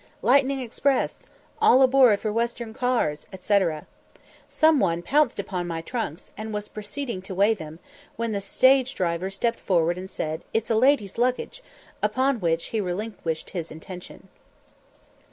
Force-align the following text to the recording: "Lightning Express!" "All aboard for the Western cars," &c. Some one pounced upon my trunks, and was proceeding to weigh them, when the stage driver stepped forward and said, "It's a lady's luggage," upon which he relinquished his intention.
"Lightning 0.23 0.59
Express!" 0.61 1.27
"All 1.61 1.83
aboard 1.83 2.19
for 2.19 2.29
the 2.29 2.33
Western 2.33 2.73
cars," 2.73 3.27
&c. 3.39 3.59
Some 4.49 4.79
one 4.79 5.03
pounced 5.03 5.39
upon 5.39 5.67
my 5.67 5.81
trunks, 5.81 6.31
and 6.35 6.51
was 6.51 6.67
proceeding 6.67 7.21
to 7.21 7.35
weigh 7.35 7.53
them, 7.53 7.77
when 8.15 8.31
the 8.31 8.41
stage 8.41 8.95
driver 8.95 9.29
stepped 9.29 9.59
forward 9.59 9.99
and 9.99 10.09
said, 10.09 10.41
"It's 10.55 10.71
a 10.71 10.75
lady's 10.75 11.19
luggage," 11.19 11.61
upon 12.01 12.39
which 12.39 12.69
he 12.73 12.81
relinquished 12.81 13.51
his 13.51 13.69
intention. 13.69 14.27